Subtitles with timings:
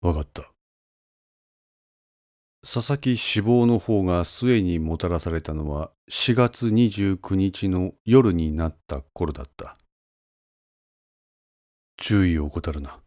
[0.00, 0.52] わかった。
[2.62, 9.76] 佐々木死亡の方が末にもたらされたのは4月29日の夜になった頃だった。
[11.96, 13.00] 注意を怠るな。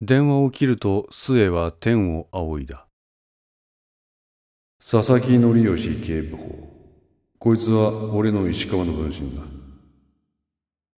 [0.00, 2.86] 電話を切ると末は天を仰いだ。
[4.78, 6.76] 佐々木則義警部補。
[7.38, 9.42] こいつは俺の石川の分身だ。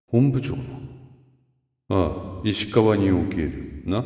[0.07, 0.63] 本部長の
[1.89, 3.83] ああ、石川における。
[3.85, 4.03] な。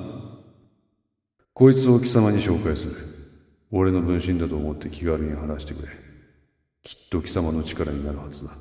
[1.54, 2.96] こいつを貴様に紹介する。
[3.72, 5.90] 俺の分身だと思って気軽に話してくれ。
[6.84, 8.52] きっと貴様の力になるはずだ。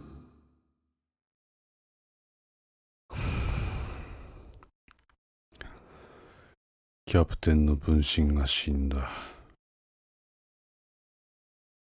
[7.04, 9.10] キャプテンの分身が死んだ。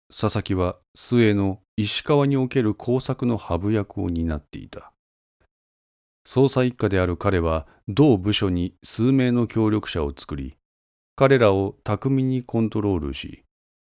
[0.09, 4.91] 佐々木は末の石川における工作のハブ役を担っていた。
[6.25, 10.55] 捜査一課である彼は同部署に数名の協力者を作り、
[11.15, 13.43] 彼らを巧みにコントロールし、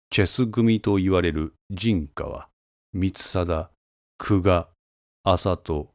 [0.09, 2.47] チェス組と言われる陣川、
[2.93, 3.69] 三貞、
[4.17, 4.69] 久我、
[5.23, 5.91] 浅戸、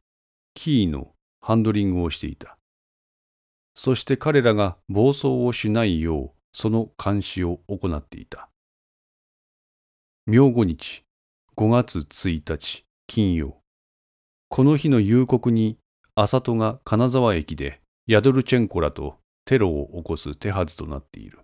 [0.53, 2.57] キーのハンドリングをしていた。
[3.75, 8.49] そして彼らが暴走をしないようその監視を行っていた。
[10.25, 11.03] 明後日、
[11.57, 13.57] 5月1日、金曜。
[14.47, 15.77] この日の夕刻に、
[16.17, 21.39] 浅戸が金沢駅でヤドルチェンコらとテロを起こす手はずとなっている。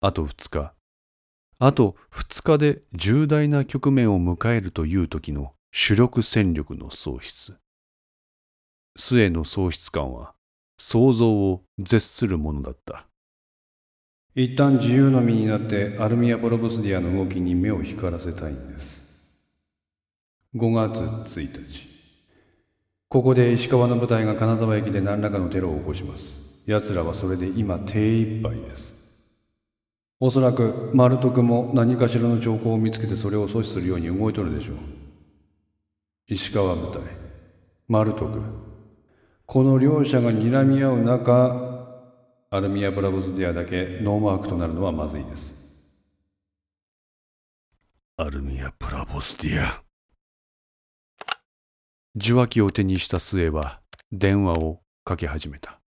[0.00, 0.72] あと2日。
[1.60, 7.56] あと2日で重大な局面を迎えるという時の主力戦力の喪失。
[8.96, 10.34] 末の喪失感は
[10.76, 13.06] 想像を絶するものだった。
[14.34, 19.00] 一旦自由の身になってアルミア・ボロブスディアの動きに目を光らせたいんです。
[20.56, 21.95] 5月1日。
[23.16, 26.70] ここで石川の部隊が金沢駅で何らかのテロを起こします。
[26.70, 29.42] 奴らはそれで今手一杯です。
[30.20, 34.76] おそらく丸徳も何かしらの兆候を見つけてそれを阻止するように動いとるでしょう。
[36.28, 37.00] 石川部隊、
[37.88, 38.38] 丸徳。
[39.46, 42.04] この両者が睨み合う中、
[42.50, 45.90] アルミア・ブラボスディアだけノーマークとなるのはまずいです。
[48.18, 49.85] アルミア・ブラボスディア。
[52.16, 55.80] 受話器を手にした末は電話をかけ始めた。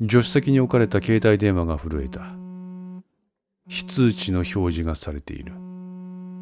[0.00, 2.20] 助手席に置かれた携帯電話が震えた。
[3.68, 5.52] 非通知の表示がされている。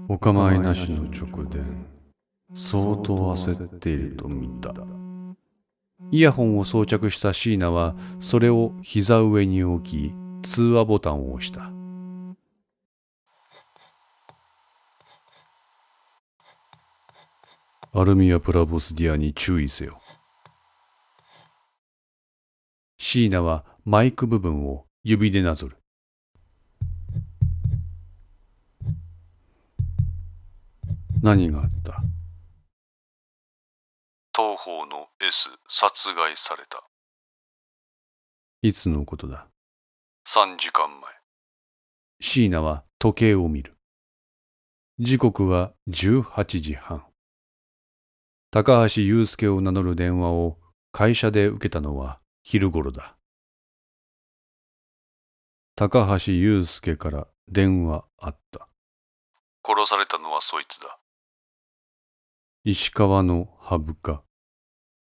[0.09, 1.87] お構いなしの直電。
[2.53, 4.75] 相当焦っていると見た。
[6.11, 11.71] イヤホンを装着した椎名はそれを膝上に置き通話ボタンを押した。
[17.97, 20.00] アルミア・プラボスディアに注意せよ。
[22.99, 25.77] 椎名はマイク部分を指でなぞる。
[31.22, 32.03] 何があった？
[34.37, 36.83] 東方の S 殺害された。
[38.62, 39.47] いつのことだ
[40.27, 41.12] ？3時間前。
[42.21, 43.77] 椎名は時計を見る。
[44.99, 47.04] 時刻は18時半。
[48.54, 50.59] 高橋祐介を名乗る電話を
[50.92, 53.16] 会社で受けたのは昼頃だ。
[55.75, 58.69] 高橋祐介から電話あった。
[59.66, 61.00] 殺されたのはそいつだ。
[62.62, 64.22] 石川のハブか。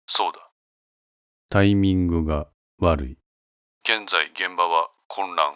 [0.08, 0.52] そうだ。
[1.48, 3.18] タイミングが悪い。
[3.86, 5.56] 現在現場は混乱。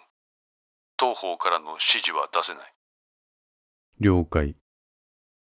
[0.97, 2.73] 東方からの指示は出せない。
[3.99, 4.55] 了解。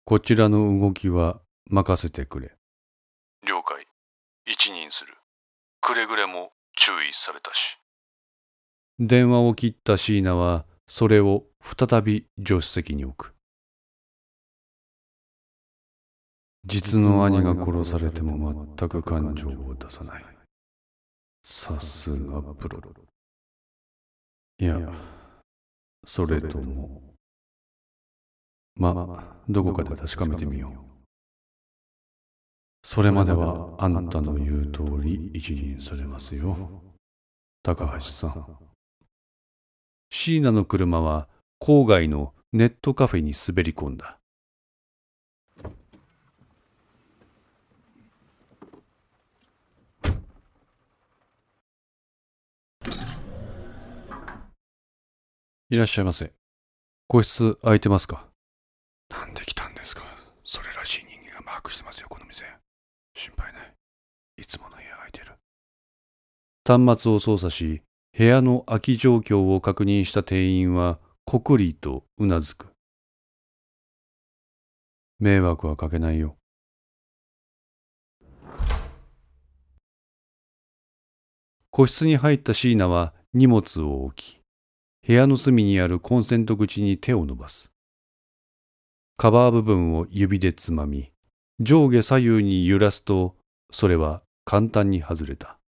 [0.04, 1.40] こちらの動きは
[1.70, 2.52] 任せてくれ。
[3.46, 3.86] 了解。
[4.44, 5.14] 一任する。
[5.80, 7.78] くれぐれも注意されたし。
[8.98, 13.34] 電話を切った椎名はそれを再び助手席に置く。
[16.64, 20.24] 実の兄が殺されても全く感情を出さない。
[21.42, 22.80] さすがプロ。
[24.58, 24.76] いや、
[26.04, 27.14] それとも。
[28.74, 30.89] ま、どこかで確かめてみよう。
[32.82, 36.82] それまではあんたの言う通り一任されますよ。
[37.62, 38.58] 高橋さん。
[40.10, 41.28] 椎名の車は
[41.60, 44.18] 郊外のネットカフェに滑り込んだ。
[55.68, 56.32] いらっしゃいませ。
[57.06, 58.26] 個室空いてますか？
[59.10, 60.02] なんで来たんですか
[60.44, 62.44] それらしい人間がマークしてますよ、この店。
[63.14, 63.62] 心配ない。
[63.62, 63.66] い
[64.50, 65.32] つもの部屋空いてる。
[66.66, 67.82] 端末を操作し、
[68.18, 72.66] 部屋の空き状況を確認した店員は、こくりとうなずく。
[75.20, 76.36] 迷惑はかけないよ。
[81.70, 84.40] 個室に入った椎名は荷物を置き、
[85.06, 87.70] 部屋の隅にあるコンセント口に手を伸ばす。
[89.16, 91.12] カバー部分を指でつまみ、
[91.60, 93.36] 上下左右に揺らすと、
[93.70, 95.60] それは簡単に外れた。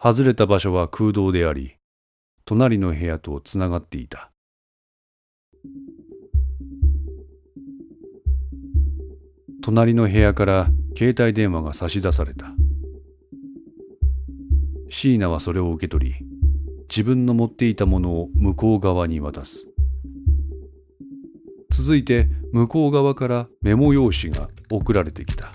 [0.00, 1.74] 外れた場所は空洞であり、
[2.44, 4.30] 隣の部屋とつながっていた。
[9.64, 12.54] 隣の部屋から携帯電話が差し出された。
[14.88, 16.14] 椎名はそれを受け取り、
[16.88, 19.66] 自分の持っていたものを向こう側に渡す。
[21.68, 25.52] 続いて向こう側からメモ用紙が送られてきた。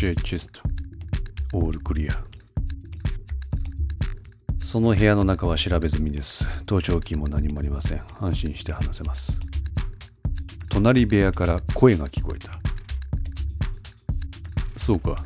[0.00, 0.62] シェチェスト、
[1.52, 2.24] オールクリア。
[4.58, 6.46] その部屋の中は調べ済みです。
[6.64, 8.02] 盗聴器も何もありません。
[8.18, 9.38] 安心して話せます。
[10.70, 12.58] 隣部屋から声が聞こえた。
[14.78, 15.16] そうか。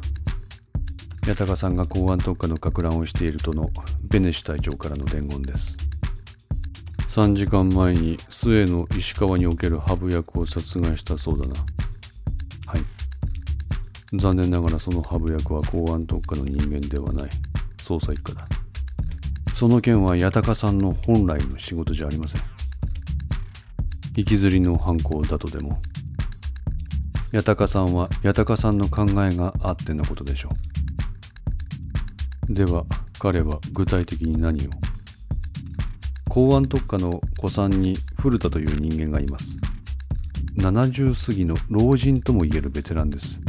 [1.25, 3.71] 八高さんが公安特化のか乱をしているとの
[4.03, 5.76] ベネシュ隊長からの伝言です。
[7.06, 11.55] 3時間前に末の石川におけるハブ役を殺害したそうだな。
[14.19, 17.31] 残念ながらそのハブ役は公安特化の人間ではない。
[17.78, 18.46] 捜査一課だ。
[19.55, 22.43] その件は八高さんの本来の仕事じゃありません。
[24.16, 25.81] 行きずりの犯行だとでも
[27.32, 30.50] 八高さんは八高さんの考えがあってのことでしょ
[32.49, 32.84] うでは
[33.19, 34.70] 彼は具体的に何を？
[36.28, 39.58] 公安特化の古参に古田という人間がいます
[40.58, 43.40] 70過ぎの老人ともいえるベテランです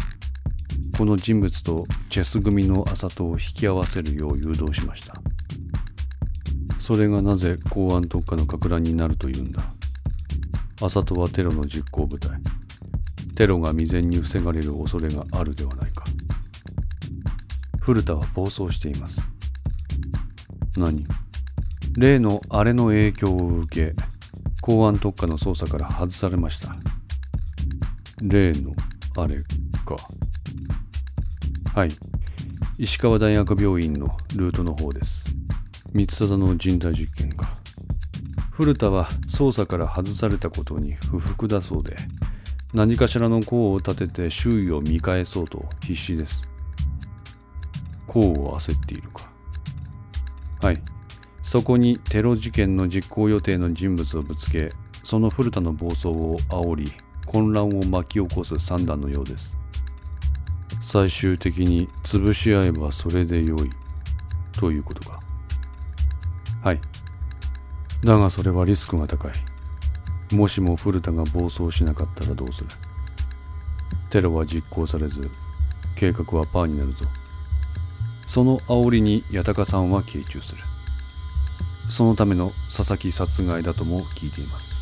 [0.98, 5.16] この人物とチェス組の麻とを引き合わせるよう誘導しました。
[6.80, 9.62] それがなぜ公安特化のか乱になるというんだ？
[10.82, 12.32] 麻とはテロの実行部隊。
[13.36, 16.06] テロが未然に防がれる恐れがあるではないか。
[17.80, 19.22] 古田は暴走しています。
[20.78, 21.06] 何？
[21.98, 23.94] 例のあれの影響を受け
[24.62, 26.76] 公安特化の捜査から外されました。
[28.22, 28.74] 例の
[29.18, 29.38] あれ
[29.86, 29.98] か。
[31.76, 31.90] はい。
[32.78, 35.36] 石川大学病院のルートの方です。
[35.92, 37.54] 三貞の人体実験か。
[38.50, 41.98] 古田は捜査から外されたことに不服だそうで
[42.74, 46.50] 何かしらの功を立てて周囲を見返そうと必死です。
[48.08, 49.30] 功を焦っているか。
[50.62, 50.82] はい。
[51.44, 54.72] そこにテロ事件の実行予定の人物をぶつけ
[55.04, 56.94] その古田の暴走を煽り
[57.26, 59.58] 混乱を巻き起こす算段のようです。
[60.88, 63.72] 最終的に潰し合えばそれでよい
[64.52, 65.20] ということか
[66.62, 66.80] はい
[68.04, 69.32] だがそれはリスクが高い。
[70.36, 72.70] もしも古田が暴走しなかったらどうする
[74.12, 75.32] テロは実行されず、
[75.96, 77.06] 計画はパーになるぞ。
[78.28, 80.62] その煽りに八高さんは傾注する。
[81.90, 84.80] そのための佐々木殺害だとも聞いています。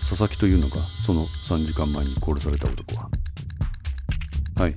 [0.00, 3.10] 佐々木というのがその3時間前に殺された男は。
[4.56, 4.74] はい。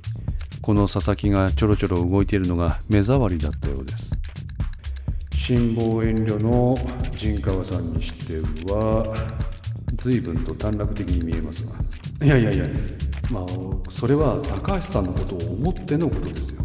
[0.61, 4.17] この佐々木がちょろちょろ動いているのが目障りだったようです。
[5.35, 6.75] 辛抱遠慮の
[7.11, 8.39] 陣川さんにして
[8.71, 9.15] は
[9.93, 12.25] 随分と短絡的に見えますが。
[12.25, 12.65] いやいやいや。
[13.31, 13.45] まあ
[13.91, 16.61] それは高橋さんのことを思ってのことですよ。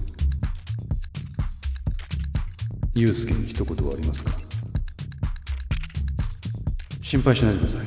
[2.94, 4.32] 祐介に一言はありますか？
[7.02, 7.80] 心配しないでください。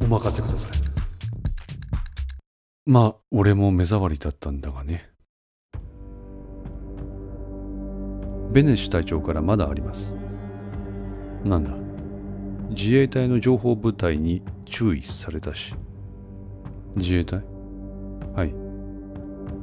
[0.00, 0.85] お任せください
[2.86, 5.10] まあ俺も目障りだったんだがね
[8.52, 10.16] ベネッシュ隊長からまだあります。
[11.44, 11.72] なんだ
[12.70, 15.74] 自衛隊の情報部隊に注意されたし。
[16.94, 17.42] 自衛隊？
[18.34, 18.54] はい。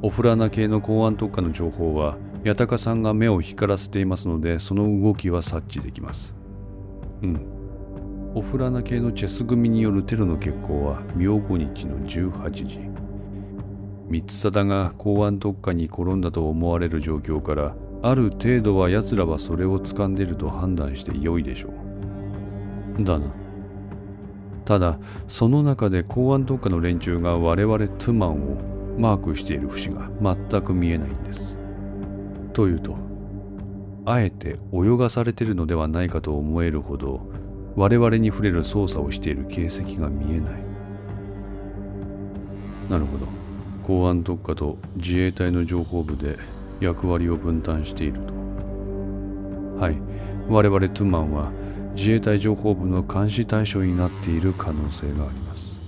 [0.02, 6.36] オフラーナ系の公安特化の情報は、八高さんが目を光らせていますので、その動きは察知できます。
[7.22, 8.34] うん。
[8.36, 13.03] オフラーナ系のチェス組によるテロの決行は、明後日の18時。
[14.22, 21.70] 三貞が公安特化に転んだと思われる状況からある程度は奴らはそれを掴んでいると判断して良いでしょ
[23.00, 23.04] う。
[23.04, 23.34] だな。
[24.66, 28.58] ただ、その中で公安特化の連中が我々トゥマンを
[29.00, 31.58] マークしている節が全く見えないんです。
[32.54, 32.96] というと、
[34.06, 37.22] あえて泳がされているのではないかと思えるほど
[37.76, 40.64] 我々に触れる操作をしている形跡が見えない
[42.90, 43.43] なるほど
[43.84, 46.38] 公安特化と自衛隊の情報部で
[46.80, 48.34] 役割を分担していると。
[49.80, 49.98] はい。
[50.50, 51.52] 我々トゥマンは
[51.96, 55.80] 自衛隊情報部の監視対象になっている可能性があります。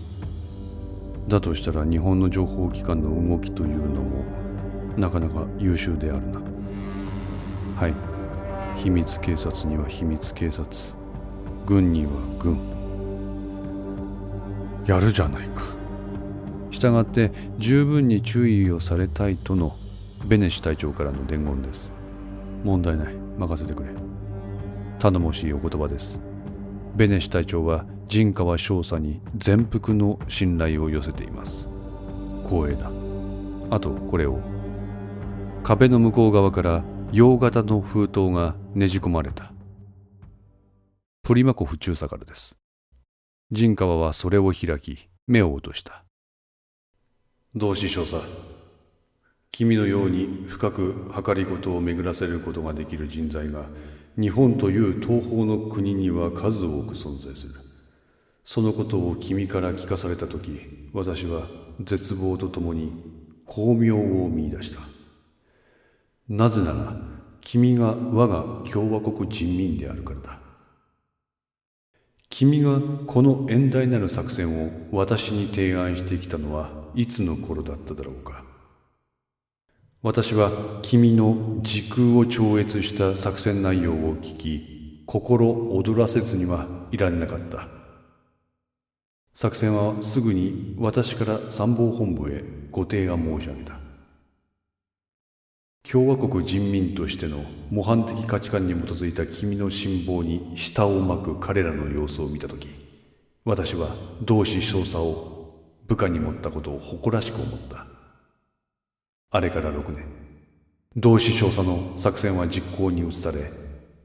[1.28, 4.24] だとしたら日本の情報機関の動きというのも
[4.98, 6.42] なかなか優秀であるな。
[7.76, 7.94] はい。
[8.76, 10.70] 秘密警察には秘密警察。
[11.66, 12.60] 軍には軍。
[14.86, 15.75] やるじゃないか。
[16.86, 19.76] したがって十分に注意をされたいとの
[20.26, 21.94] ベネシュ隊長からの伝言です。
[22.64, 23.16] 問題ない。
[23.40, 23.90] 任せてくれ。
[25.00, 26.22] 頼もしいお言葉です。
[26.96, 31.72] ベネシュ隊長は陣川少佐に全幅の信頼を寄せています。
[32.44, 32.92] 光栄だ。
[33.72, 34.38] あとこれを。
[35.64, 39.52] 壁の向こう側から洋型の封筒がねじ込まれた。
[41.24, 42.56] プリマコフ中佐からです。
[43.52, 46.05] 陣川はそれを開き目を落とした。
[47.58, 48.22] 同志少佐
[49.54, 53.68] 君のように深く計りごとを巡らせることができる人材が
[54.20, 57.54] 日本という東方の国には数多く存在する。
[58.44, 61.48] そのことを君から聞かされた時私は
[61.80, 62.92] 絶望とともに
[63.46, 64.82] 巧妙を見出した。
[66.28, 66.94] なぜなら
[67.40, 70.40] 君が我が共和国人民であるからだ。
[72.30, 78.44] 君がこの遠大なる作戦を私に提案してきたのはいつの頃だっただろうか。
[80.02, 87.68] 私は君の時空を超越した作戦内容を聞き心躍らせずにはいられなかった。
[89.34, 93.86] 作戦はすぐに私から参謀本部へご提案申し上げた。
[95.88, 102.70] 共和国人民としての模範的価値観に基づいた君の辛抱に舌を巻く彼らの様子を見た時
[103.46, 103.90] 私は
[104.24, 105.35] 同志少佐を
[105.88, 107.86] 部下に持ったことを誇らしく思った。
[109.32, 110.06] あれから6年。
[110.96, 113.52] 同志少佐の作戦は実行に移され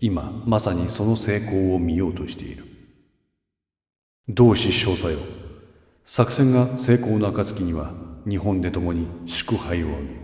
[0.01, 2.65] 今まさにその成功を見ようとしている。
[4.29, 5.19] 同志少佐よ。
[6.05, 7.93] 作戦が成功の暁には
[8.29, 10.21] 日本で共に祝杯を挙げよう。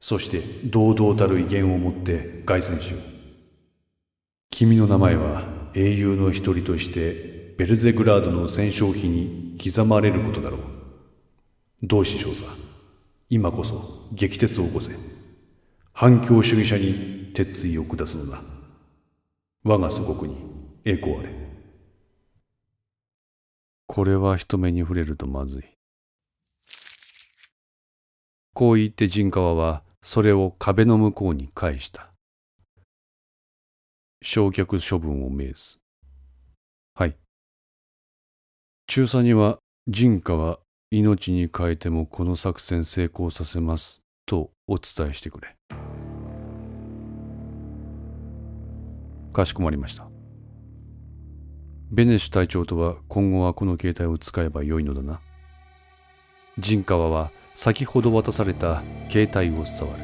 [0.00, 3.00] そして堂々たる威厳を持って凱旋しよう。
[4.50, 10.60] 君の名前は英雄の一人としてベルゼグラードの戦勝碑に刻まれることだろう。
[11.82, 12.44] 同志少佐
[13.28, 14.92] 今こそ激鉄を起こせ。
[15.92, 18.40] 反共主義者に鉄槌を下すのだ。
[19.64, 20.38] 我が祖国に
[20.84, 21.34] 栄光あれ。
[23.86, 25.62] これは人目に触れるとまずい。
[28.54, 32.12] こう言って陣川はそれを壁の向こうに返した。
[34.22, 35.78] 焼却処分を命ず
[38.90, 45.54] 中佐には陣川命に変えてもこの作戦成功させますとお伝えしてくれ。
[49.34, 50.08] かしこまりました。
[51.90, 55.20] ベネシュ隊長とは今後はこの携帯を使えばよいのだな。
[56.58, 60.02] 陣川は先ほど渡された携帯を触る。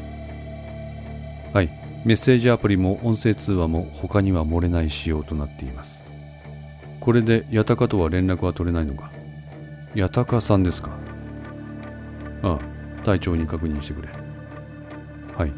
[1.55, 1.71] はい。
[2.05, 6.05] メッセージアプリも音声通話も他には漏れない仕様となっています。
[7.04, 9.12] これで八鷹とは連絡は取れないのか？
[9.94, 10.90] 八鷹さんですか？
[12.42, 12.58] ああ
[13.04, 14.08] 隊長に確認してくれ。
[15.37, 15.52] はい。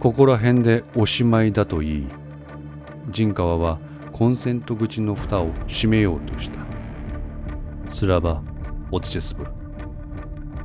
[0.00, 2.08] ここら辺でおしまいだといい。
[3.10, 3.78] 陣川は
[4.12, 6.58] コンセント口の蓋を閉めようとした。
[7.88, 8.42] スラバ・
[8.90, 9.46] オツチェスブ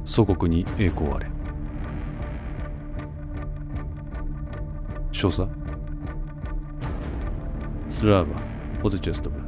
[0.06, 1.28] 祖国に栄光あれ。
[5.12, 5.48] 少佐？
[7.88, 9.40] スラーバ・オツチェストブ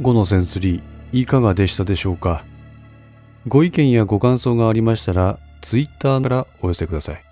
[0.00, 2.44] 5のセンスリーいかがでしたでしょうか
[3.46, 7.24] ご意見やご感想がありましたら Twitter からお寄せください。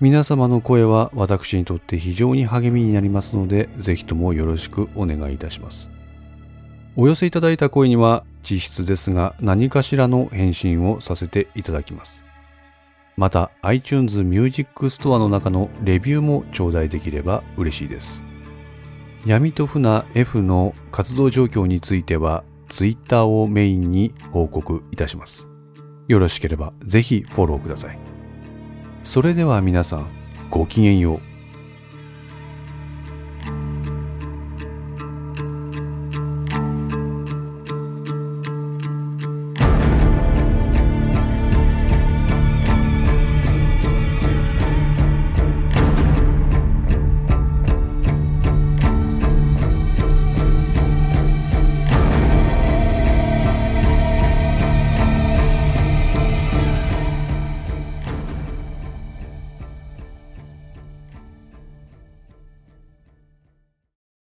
[0.00, 5.90] 皆様の声は私にとって非常に励みになりますのでぜひともよろしくお願いいたします。
[6.96, 12.24] お寄せいただいた声には実質ですが何かしらの返信をさせていただきます。
[13.16, 18.24] また iTunes Music Store の中のレビューも頂戴できれば嬉しいです。
[19.24, 25.48] 闇と船 F の活動状況については Twitter をメインに報告いたします。
[26.08, 27.98] よろしければぜひフォローください。
[29.04, 30.08] それでは皆さん
[30.50, 31.31] ごきげんよう。